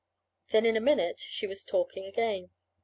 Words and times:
Then, 0.49 0.65
in 0.65 0.75
a 0.75 0.81
minute, 0.81 1.19
she 1.19 1.45
was 1.45 1.63
talking 1.63 2.05
again. 2.07 2.49